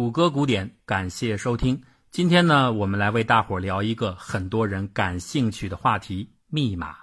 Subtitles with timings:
[0.00, 1.78] 谷歌古典，感谢收听。
[2.10, 6.96] 今天呢，我们来为大伙聊一个很多人感兴趣的话题——密码。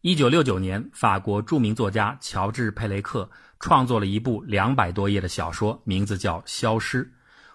[0.00, 7.04] 一九六九年，法国著名作家乔治·佩雷克创作了一部两百多页的小说，名字叫《消失》。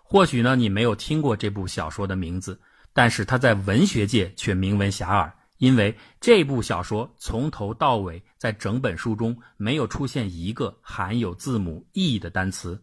[0.03, 2.59] 或许呢，你没有听过这部小说的名字，
[2.91, 12.77] 但是它在文学界却名闻遐迩，因为这部小说从头到尾，在整本书中没有出现一个含有字母 “e” 的单词。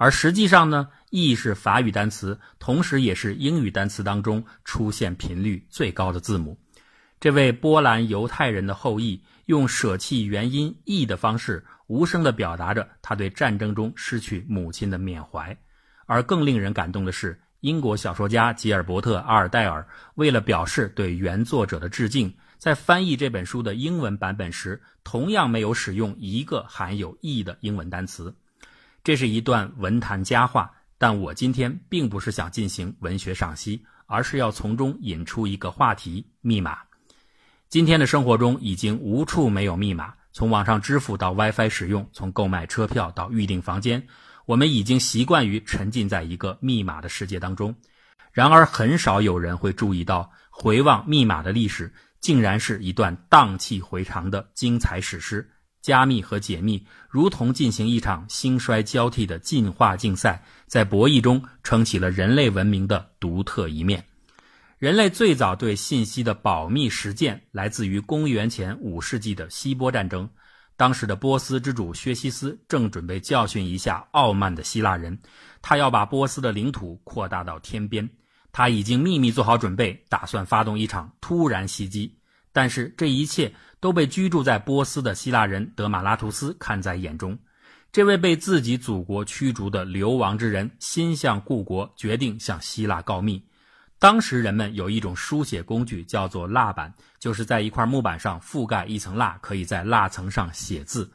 [0.00, 6.58] 而实际上呢，e 是法语单词，同时也是英语单词当中出现频率最高的字母。
[7.20, 15.54] 这位波兰犹太人的后裔用舍弃元音 e 的方式，无声地表达着他对战争中失去母亲的缅怀。
[16.06, 28.34] 而更令人感动的是，英国小说家吉尔伯特·阿尔戴尔为了表示对原作者的致敬，在翻译这本书的英文版本时，同样没有使用一个含有 e 的英文单词。
[29.02, 36.78] 这是一段文坛佳话，但我今天并不是想进行文学赏析，而是要从中引出一个话题：密码。
[37.68, 44.06] 今天的生活中已经无处没有密码，从网上支付到 WiFi 使用，从购买车票到预订房间，
[44.44, 47.74] 我们已经习惯于沉浸在一个密码的世界当中。
[48.32, 55.50] 然而，很少有人会注意到，回望密码的历史，竟然是一段荡气回肠的精彩史诗。
[55.82, 64.04] 加密和解密如同进行一场兴衰交替的进化竞赛，在博弈中撑起了人类文明的独特一面。
[64.78, 70.28] 人类最早对信息的保密实践来自于公元前五世纪的希波战争。
[70.76, 75.18] 当时的波斯之主薛西斯正准备教训一下傲慢的希腊人，
[75.60, 78.08] 他要把波斯的领土扩大到天边。
[78.52, 82.19] 他已经秘密做好准备，打算发动一场突然袭击。
[82.60, 83.50] 但是这一切。
[83.80, 87.38] 都被居住在波斯的希腊人德马拉图斯看在眼中。
[87.90, 93.42] 这位被自己祖国驱逐的流亡之人心向故国，决定向希腊告密。
[93.98, 101.10] 当时人们有一种书写工具，叫做蜡板，就是在一块木板上覆盖一层蜡，可以在蜡层上写字。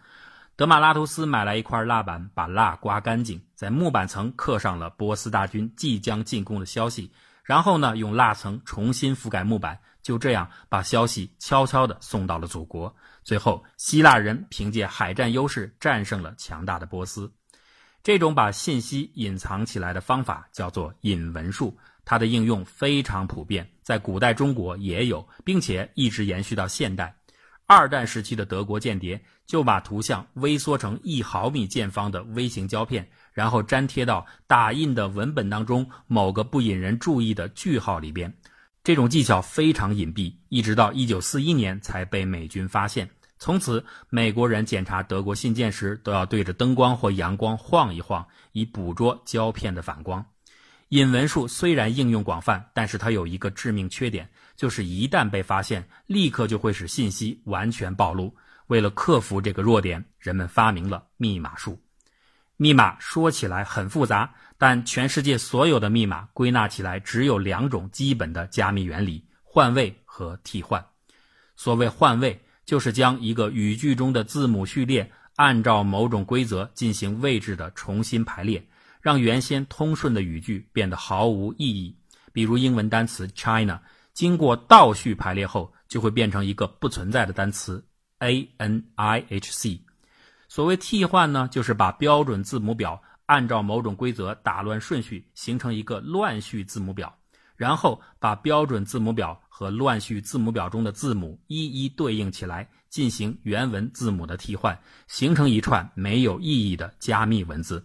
[0.56, 7.12] 德马拉图斯买来一块蜡板，把蜡刮干净，在木板层刻上了波斯大军即将进攻的消息，
[7.46, 9.80] 然后呢，用蜡层重新覆盖木板。
[10.02, 12.96] 就这样把消息悄悄地送到了祖国。
[13.24, 17.34] 最后，希腊人凭借海战优势战胜了强大的波斯。
[18.04, 27.16] 这种把信息隐藏起来的方法叫做引文术，它的应用非常普遍，在古代中国也有，并且一直延续到现代。
[27.68, 38.32] 二战时期的德国间谍就把图像微缩成一毫米见方的微型胶片，然后粘贴到打印的文本当中某个不引人注意的句号里边。
[38.84, 43.10] 这种技巧非常隐蔽，一直到一九四一年才被美军发现。
[43.40, 50.24] 从此，美国人检查德国信件时都要对着灯光或阳光晃一晃，以捕捉胶片的反光。
[50.90, 58.36] 隐文术虽然应用广泛，但是它有一个致命缺点，就是一旦被发现，立刻就会使信息完全暴露。
[58.68, 61.82] 为了克服这个弱点，人们发明了密码术。
[62.58, 64.34] 密码说起来很复杂。
[64.58, 70.84] 但全世界所有的密码归纳起来只有两种基本的加密原理：换位和替换。
[71.58, 78.66] 所谓换位，就是将一个语句中的字母序列按照某种规则进行位置的重新排列，
[79.02, 81.94] 让原先通顺的语句变得毫无意义。
[82.32, 83.82] 比如英文单词 China，
[84.16, 87.86] 经过倒序排列后，就会变成一个不存在的单词
[88.18, 89.82] A N I H C。
[90.48, 93.00] 所谓替换呢，就是把标准字母表。
[93.28, 97.18] 按照某种规则打乱顺序，形成一个乱序字母表，
[97.56, 107.84] 然后把标准字母表和乱序字母表中的字母一一对应起来，进行原文字母的替换，形成一串没有意义的加密文字。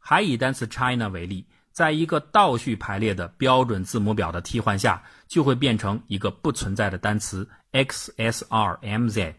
[0.00, 1.46] 还以单词 China 为例，
[1.78, 9.34] 在一个倒序排列的标准字母表的替换下，就会变成一个不存在的单词 XSRMZ。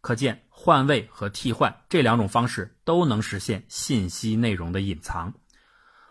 [0.00, 0.42] 可见。
[0.56, 5.34] 换位和替换这两种方式都能实现信息内容的隐藏。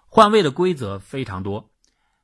[0.06, 1.72] 换位的规则非常多，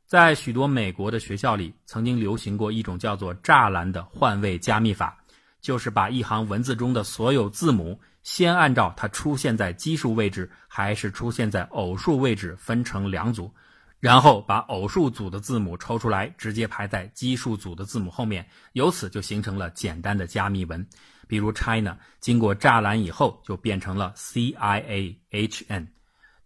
[0.06, 5.18] 在许多美国的学校里，曾经流行过一种叫做栅栏的换位加密法，
[5.62, 13.52] 就是把一行文字中的所有字母先按照它出现在奇数位置还是出现在偶数位置分成两组，
[14.00, 20.86] 然后把偶数组的字母抽出来，直接排在奇数组的字母后面，由此就形成了简单的加密文。
[21.28, 25.88] 比如 China 经过栅栏以后就变成了 C I A H N。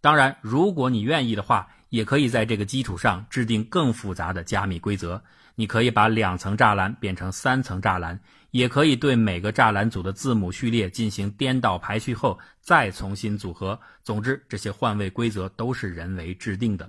[0.00, 5.22] 当然，如果你愿意的话，也可以在这个基础上制定更复杂的加密规则。
[5.54, 8.18] 你可以把两层栅栏变成三层栅栏，
[8.54, 13.76] 也可以对每个栅栏组的字母序列进行颠倒排序后再重新组合。
[14.04, 16.88] 总之，这些换位规则都是人为制定的。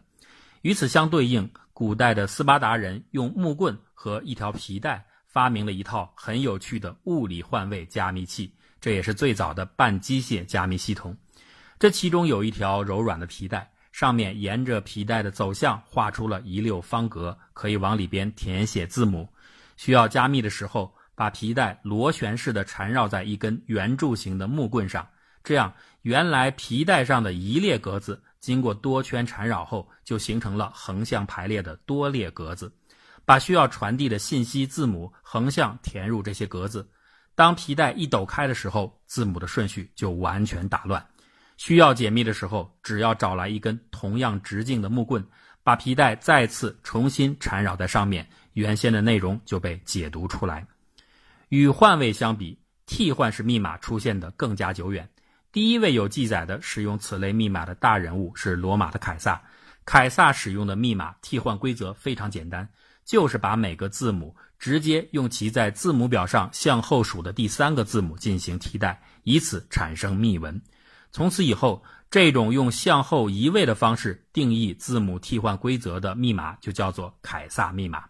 [0.61, 11.17] 与此相对应，古代的斯巴达人用木棍和一条皮带发明了一套很有趣的物理换位加密器，这也是最早的半机械加密系统。
[11.79, 13.67] 这其中有一条柔软的皮带。
[13.91, 19.27] 上面沿着皮带的走向画出了一溜方格，可以往里边填写字母。
[19.77, 25.07] 需要加密的时候，把皮带螺旋式的缠绕在一根圆柱形的木棍上，
[25.43, 32.71] 这样原来皮带上的一列格子，经过多圈缠绕后，就形成了横向排列的多列格子。
[33.23, 36.87] 把需要传递的信息字母横向填入这些格子，
[37.33, 41.03] 当皮带一抖开的时候，字母的顺序就完全打乱。
[41.57, 45.25] 需要解密的时候，只要找来一根同样直径的木棍，
[45.63, 50.63] 把皮带再次重新缠绕在上面，原先的内容就被解读出来。
[51.49, 55.09] 与换位相比，替换式密码出现的更加久远。
[55.51, 59.41] 第一位有记载的使用此类密码的大人物是罗马的凯撒。
[59.85, 62.67] 凯撒使用的密码替换规则非常简单，
[63.05, 70.59] 就是把每个字母直接用其在字母表上向后数的第三个字母进行替代，以此产生密文。
[71.11, 78.03] 从此以后，这种用向后移位的方式定义字母替换规则的密码就叫做凯撒密码。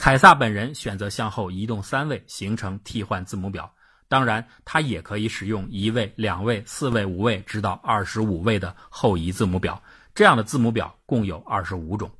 [0.00, 3.70] 凯撒本人选择向后移动三位形成替换字母表，
[4.08, 9.80] 当然，他也可以使用一位、两位、四位、五位，直到二十五位的后移字母表。
[10.14, 12.10] 这样的字母表共有二十五种，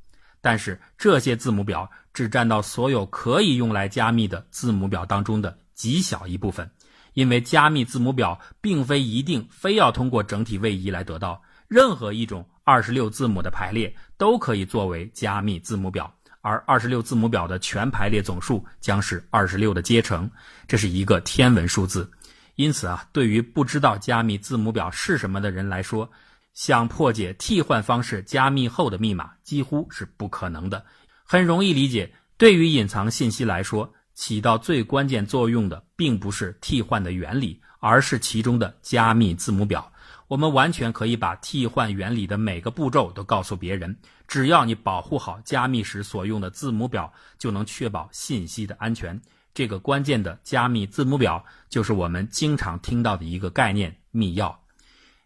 [0.43, 6.71] 但是这些字母表只占到所有可以用来加密的字母表当中的极小一部分。
[7.15, 20.31] 因为加密字母表并非一定非要通过整体位移来得到，任何一种二十六字母的排列都可以作为加密字母表，而二十六字母表的全排列总数将是二十六的阶乘，
[20.67, 22.11] 这是一个天文数字。
[22.57, 26.11] 因此啊，对于不知道加密字母表是什么的人来说，
[26.53, 30.85] 想破解替换方式加密后的密码几乎是不可能的。
[31.25, 33.93] 很容易理解，对于隐藏信息来说。
[34.13, 39.91] 起到最关键作用的，并不是替换的原理，而是其中的加密字母表。
[40.29, 43.97] 我们完全可以把替换原理的每个步骤都告诉别人，
[44.31, 49.21] 只要你保护好加密时所用的字母表，就能确保信息的安全。
[49.53, 54.55] 这个关键的加密字母表，就是我们经常听到的一个概念——密钥。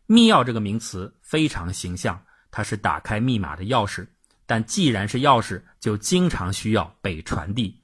[0.07, 2.19] 密钥这个名词非常形象，
[2.51, 4.07] 它是打开密码的钥匙。
[4.47, 7.79] 但既然是钥匙，就经常需要被传递。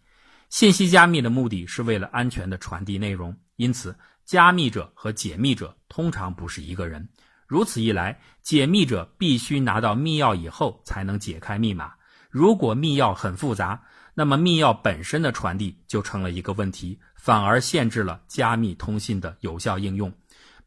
[0.48, 3.94] 信息加密的目的是为了安全的传递内容，因此
[4.24, 7.06] 加密者和解密者通常不是一个人。
[7.50, 11.94] 如此一来，解密者必须拿到密钥以后才能解开密码。
[12.30, 13.82] 如果密钥很复杂，
[14.14, 20.12] 那么密钥本身的传递就成了一个问题，反而限制了加密通信的有效应用。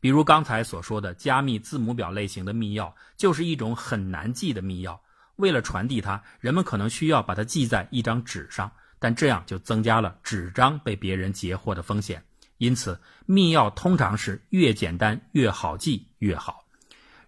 [0.01, 4.99] 比如刚才所说的加密字母表类型的密钥，就是一种很难记的密钥。
[5.37, 8.69] 为了传递它，人们可能需要把它记在一张纸上。
[8.99, 12.23] 但这样就增加了纸张被别人截获的风险，
[12.57, 16.62] 因此密钥通常是越简单越好记越好。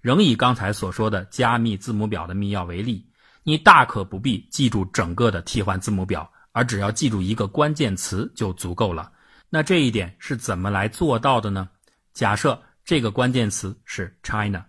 [0.05, 3.03] 仍以刚才所说的加密字母表的密钥为例，
[3.41, 9.11] 你大可不必记住整个的替换字母表，而只要记住一个关键词就足够了。
[9.49, 11.67] 那这一点是怎么来做到的呢？
[12.13, 14.63] 假设这个关键词是 China。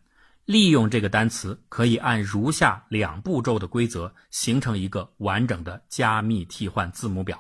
[0.47, 7.39] 利用这个单词，可以按如下两步骤的规则形成一个完整的加密替换字母表。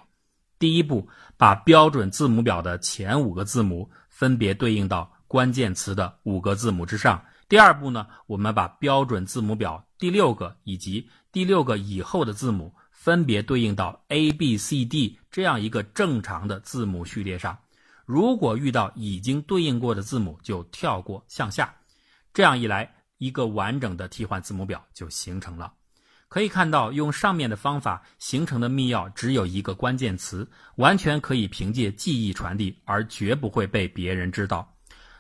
[0.58, 7.22] 第一步，把标准字母表的前五个字母分别对应到关键词的五个字母之上。
[7.48, 17.58] 第二步呢，我们把标准字母表第六个以及第六个以后的字母分别对应到 A、B、C、D 这样一个正常的字母序列上。
[18.04, 21.74] 如果遇到已经对应过的字母，就跳过向下。
[22.32, 22.92] 这样一来。
[23.18, 25.72] 一个完整的替换字母表就形成了。
[26.28, 34.70] 可以看到，用上面的方法形成的密钥只有一个关键词，完全可以凭借记忆传递，而绝不会被别人知道。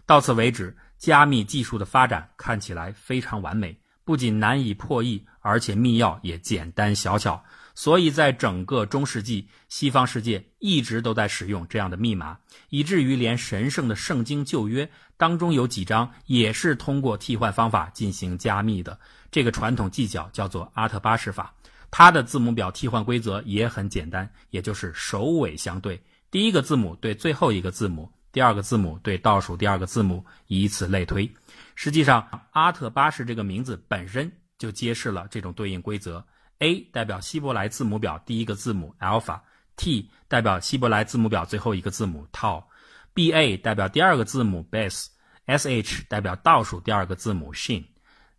[0.04, 7.42] 到此为止，加密技术的发展看起来非常完美，不仅难以破译，而且密钥也简单小巧。
[7.74, 12.38] 所以在整个中世纪，西方世界一直都在使用这样的密码，
[12.70, 14.88] 以至于连神圣的圣经旧约
[15.18, 18.98] 当中有几章也是通过替换方法进行加密的。
[19.30, 21.54] 这个传统技巧叫做阿特巴式法，
[21.90, 31.32] 它的字母表替换规则也很简单，也就是首尾相对，第一个字母对最后一个字母，第二个字母对倒数第二个字母，以此类推。
[31.74, 34.30] 实际上，阿特巴式这个名字本身。
[34.58, 36.22] 就揭示了这种对应规则
[36.58, 47.84] ：A 代表希伯来字母表第一个字母 alpha，T 代表希伯来字母表最后一个字母 tau，BA 代表第二个字母 base，SH 代表倒数第二个字母 shin。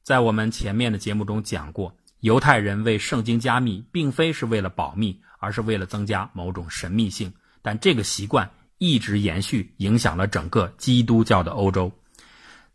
[0.04, 7.34] 在我们前面的节目中讲过，犹太人为圣经加密，并非是为了保密，而是为了增加某种神秘性。
[7.63, 11.91] 但这个习惯一直延续，影响了整个基督教的欧洲。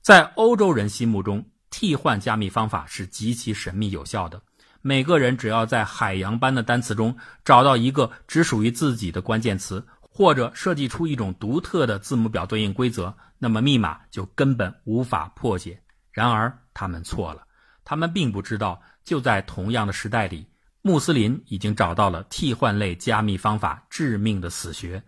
[0.01, 4.43] 在欧洲人心目中，替换加密方法是极其神秘有效的。
[4.81, 15.81] 每个人只要在海洋般的单词中找到一个只属于自己的关键词，或者设计出一种独特的字母表对应规则，那么密码就根本无法破解。
[16.11, 17.43] 然而，他们错了。
[17.85, 20.45] 他们并不知道，就在同样的时代里，
[20.83, 25.01] 穆斯林已经找到了替换类加密方法致命的死穴，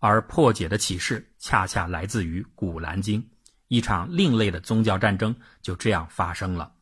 [0.00, 3.22] 而破解的启示恰恰来自于《古兰经》。
[3.68, 6.72] 一场另类的宗教战争就这样发生了。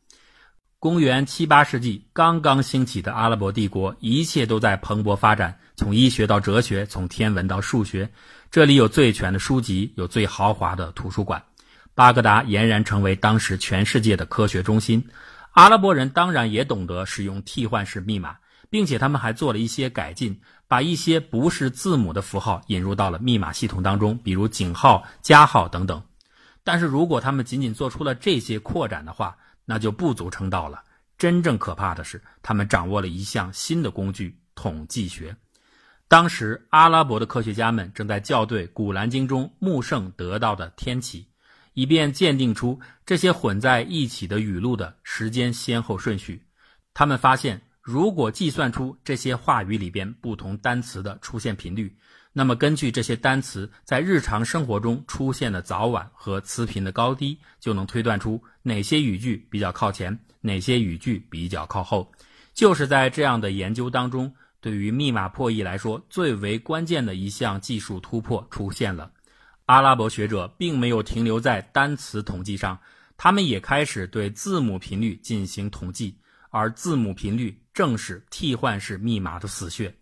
[0.79, 8.09] 公元七八世纪，刚刚兴起的阿拉伯帝国，一切都在蓬勃发展，从医学到哲学，从天文到数学。
[8.49, 11.43] 这里有最全的书籍，有最豪华的图书馆。
[11.93, 15.05] 巴格达俨然成为当时全世界的科学中心。
[15.51, 18.37] 阿拉伯人当然也懂得使用替换式密码，
[18.69, 26.01] 并且他们还做了一些改进，把一些不是字母的符号引入到了密码系统当中，比如井号、加号等等。
[26.63, 29.35] 但是如果他们仅仅做出了这些扩展的话，
[29.65, 30.81] 那就不足称道了。
[31.17, 35.35] 真正可怕的是，他们掌握了一项新的工具——统计学。
[36.07, 41.27] 当时，阿拉伯的科学家们正在校对《古兰经》中穆圣得到的天启。
[41.73, 46.43] 以便鉴定出这些混在一起的语录的时间先后顺序，
[46.93, 51.95] 他们发现，如果计算出这些话语里边不同单词的出现频率，
[52.33, 62.11] 那么根据这些单词在日常生活中出现的早晚和词频的高低，就能推断出哪些语句比较靠前，哪些语句比较靠后。
[62.53, 69.11] 就是在这样的研究当中，对于密码破译来说，最为关键的一项技术突破出现了。
[69.65, 72.79] 阿拉伯学者并没有停留在单词统计上，
[73.17, 76.17] 他们也开始对字母频率进行统计，
[76.49, 79.95] 而字母频率正是替换式密码的死穴。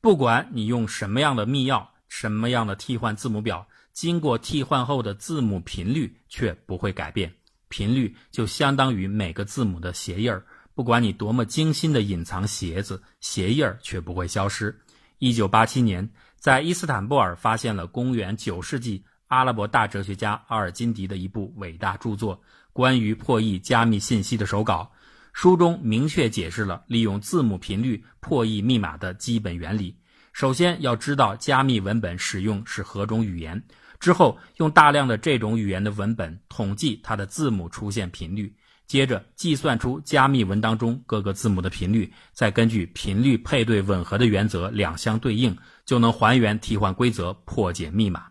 [0.00, 7.32] 不管你用什么样的密钥、什么样的替换字母表，经过替换后的字母频率却不会改变。
[7.68, 14.76] 频率就相当于每个字母的鞋印儿，不管你多么精心的隐藏鞋子，鞋印儿却不会消失。
[15.18, 16.10] 一九八七年。
[16.40, 22.36] 在伊斯坦布尔发现了公元九世纪阿拉伯大哲学家阿尔金迪的一部伟大著作
[22.72, 24.90] 《关于破译加密信息的手稿》，
[25.32, 29.96] 书中明确解释了利用字母频率破译密码的基本原理。
[30.32, 33.62] 首先要知道加密文本使用是何种语言，
[34.00, 38.54] 之后用大量的这种语言的文本统计它的字母出现频率。
[38.86, 48.26] 接着计算出加密文当中各个字母的频率，再根据频率配对吻合的原则两相对应，就能还原替换规则，破解密码。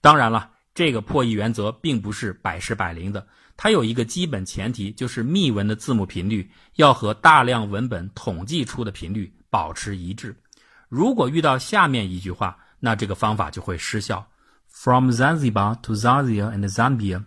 [0.00, 3.24] 当然了，这个破译原则并不是百试百灵的，
[3.56, 10.36] 它有一个基本前提，就是密文的字母频率要和大量文本统计出的频率保持一致。
[10.88, 14.28] 如果遇到下面一句话，那这个方法就会失效。
[14.68, 17.24] From Zanzibar to Zaire and Zambia.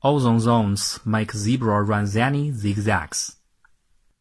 [0.00, 3.30] Ozone zones make zebra run zany zigzags。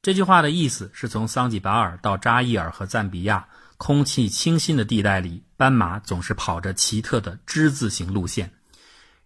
[0.01, 3.45] 这句话的意思是从桑吉巴尔到扎伊尔和赞比亚，
[3.77, 8.49] 空气清新的地带里，斑马总是跑着奇特的之字形路线。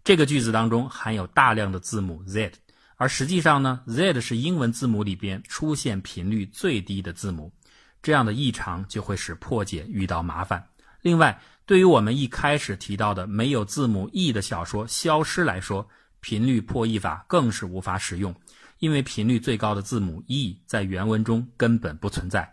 [0.08, 2.50] 这个句子当中含有大量的字母 z，
[2.96, 7.52] 而实际上呢，z 是英文字母里边出现频率最低的字母。
[8.02, 10.66] 这样的异常就会使破解遇到麻烦。
[11.02, 15.86] 另外，对于我们一开始提到的没有字母 e 的小说消失来说，
[16.22, 18.34] 频率破译法更是无法使用，
[18.80, 22.50] 因为频率最高的字母 e 在原文中根本不存在。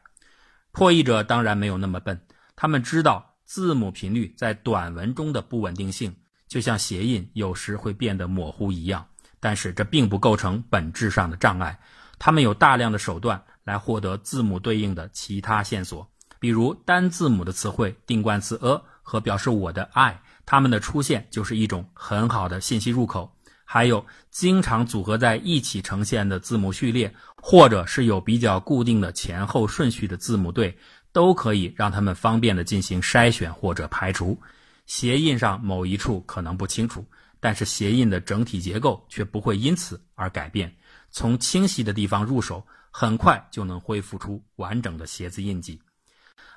[0.72, 2.20] 破译者当然没有那么笨，
[2.56, 6.12] 他们知道字母频率在短文中的不稳定性，
[6.54, 9.04] 就像鞋印有时会变得模糊一样。
[9.40, 11.76] 但是这并不构成本质上的障碍。
[12.16, 16.08] 他们有大量的手段来获得字母对应的其他线索，
[16.38, 23.36] 比如单字母的词汇定冠词 a 和表示我的 i，它们的出现就是一种很好的信息入口。
[23.64, 30.78] 还有经常组合在一起呈现的字母序列，或者是有比较固定的前后顺序的字母对，
[31.12, 34.40] 都可以让他们方便的进行筛选或者排除。
[34.86, 37.04] 鞋印上某一处可能不清楚，
[37.40, 40.74] 但是鞋印的整体结构却不会因此而改变。
[41.10, 45.80] 从清晰的地方入手，很快就能恢复出完整的鞋子印记。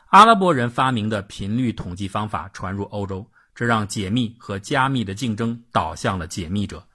[0.10, 6.86] 阿拉伯人发明的频率统计方法传入欧洲，这让解密和加密的竞争导向了解密者。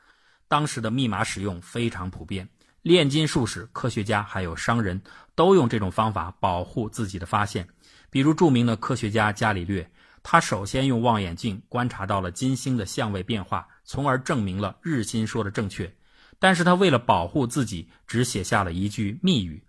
[0.48, 2.48] 当时的密码使用非常普遍，
[2.82, 5.00] 炼金术士、科学家还有商人，
[5.34, 7.66] 都用这种方法保护自己的发现。
[8.10, 9.90] 比如著名的科学家伽利略，
[10.22, 15.92] 他首先用望远镜观察到了金星的相位变化，从而证明了日心说的正确。
[16.38, 19.64] 但是他为了保护自己，只写下了一句密语。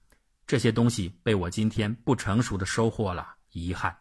[0.46, 3.96] 这些东西被我今天不成熟的收获了，遗憾。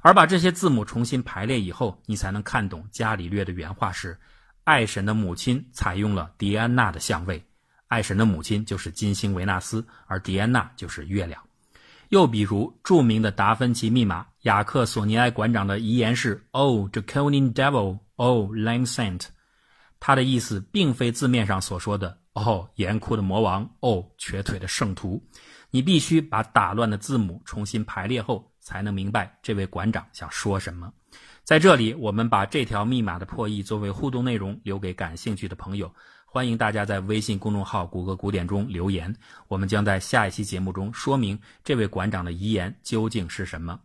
[0.00, 4.18] 而把这些字母重新排列以后，你才能看懂伽利略的原话是：
[4.64, 7.44] 爱神的母亲采用了狄安娜的相位，
[7.88, 11.42] 爱神的母亲就是金星维纳斯，而狄安娜就是月亮。
[12.10, 19.26] 又比如著名的达芬奇密码，雅克索尼埃馆长的遗言是：“Oh, draconian devil, oh, lame saint。”
[20.00, 25.22] 他的意思并非字面上所说的“哦，严酷的魔王，哦，瘸腿的圣徒”。
[25.70, 30.90] 你必须把打乱的字母重新排列后，才能明白这位馆长想说什么。
[31.44, 35.92] 在这里，我们把这条密码的破译作为互动内容留给感兴趣的朋友。
[36.24, 39.14] 欢迎大家在微信公众号“谷歌古典”中留言，
[39.46, 43.78] 我们将在下一期节目中说明这位馆长的遗言究竟是什么。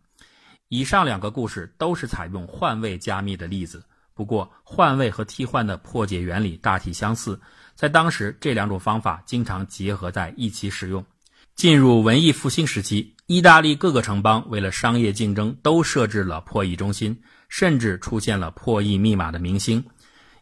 [0.74, 7.40] 以上两个故事都是采用换位加密的例子，不过换位和替换的破解原理大体相似，
[7.76, 11.06] 在当时这两种方法经常结合在一起使用。
[11.54, 17.16] 进入文艺复兴时期，意大利各个城邦为了商业竞争，都设置了破译中心，
[17.48, 19.84] 甚至出现了破译密码的明星。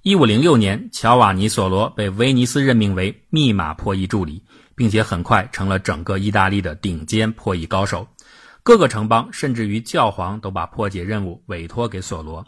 [0.00, 4.42] 一五零六年，乔瓦尼·索罗被威尼斯任命为密码破译助理，
[4.74, 8.08] 并且很快成了整个意大利的顶尖破译高手。
[8.64, 12.44] 各个城邦甚至于教皇都把破解任务委托给索罗。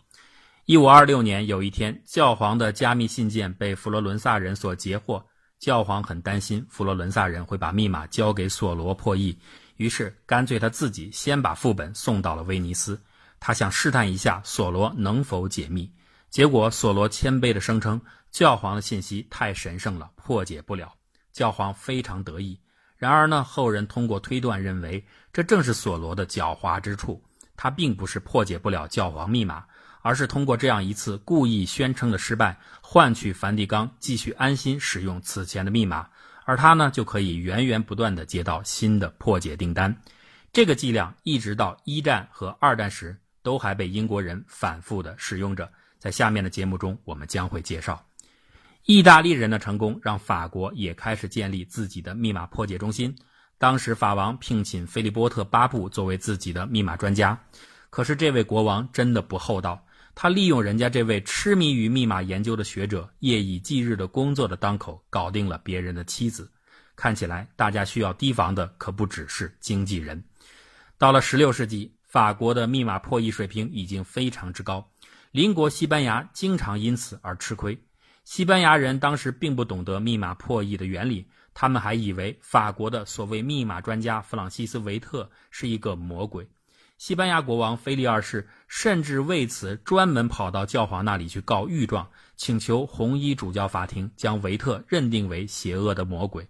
[0.64, 5.24] 一五二六年，有一天，教皇的加密信件被佛罗伦萨人所截获，
[5.58, 9.36] 教皇很担心佛罗伦萨人会把密码交给索罗破译，
[9.76, 12.98] 于是干脆他自己先把副本送到了威尼斯，
[13.40, 15.92] 他想试探一下索罗能否解密。
[16.30, 20.94] 结果，索罗谦卑地声称，教皇的信息太神圣了，破解不了。
[21.32, 22.56] 教皇非常得意。
[23.04, 27.22] 然而呢，后人通过推断认为，这正是索罗的狡猾之处。
[27.54, 29.62] 他并不是破解不了教皇密码，
[30.00, 36.08] 而是通过这样一次故意宣称的失败，换取梵蒂冈继续安心使用此前的密码，
[36.46, 39.94] 而他呢，就可以源源不断地接到新的破解订单。
[40.50, 45.70] 这个伎俩一直到一战和二战时，都还被英国人反复的使用着。
[45.98, 48.02] 在下面的节目中，我们将会介绍
[48.86, 53.16] 意大利人的成功，让法国也开始建立自己的密码破解中心。
[53.56, 57.38] 当时法王聘请菲利波特八部作为自己的密码专家，
[57.88, 59.82] 可是这位国王真的不厚道，
[60.14, 66.52] 他利用人家这位痴迷于密码研究的学者夜以继日的工作的当口，搞定了别人的妻子。
[66.94, 70.22] 看起来大家需要提防的可不只是经纪人。
[70.98, 74.86] 到了16世纪，法国的密码破译水平已经非常之高。
[75.30, 77.78] 邻国西班牙经常因此而吃亏。
[78.24, 86.48] 西班牙人当时并不懂得密码破译的原理，他们还以为法国的所谓密码专家弗朗西斯·维特是一个魔鬼。
[86.96, 96.48] 西班牙国王腓力二世甚至为此专门跑到教皇那里去告御状，请求红衣主教法庭将维特认定为邪恶的魔鬼。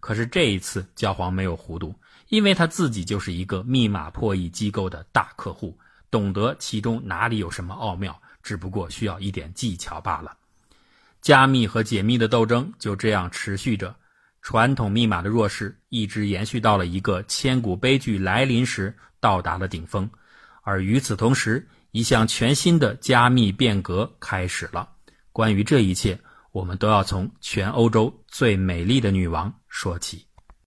[0.00, 1.94] 可是这一次，教皇没有糊涂，
[2.28, 5.78] 因为他自己就是一个密码破译机构的大客户，
[6.10, 8.20] 懂得其中哪里有什么奥妙。
[8.42, 10.36] 只不过需要一点技巧罢了。
[11.24, 13.96] 加密和解密的斗争就这样持续着，
[14.42, 20.06] 传统密码的弱势一直延续到了一个千古悲剧来临时到达了顶峰，
[20.60, 24.86] 而与此同时，一项全新的加密变革开始了。
[25.32, 26.20] 关于这一切，
[26.52, 30.26] 我们都要从全欧洲最美丽的女王说起。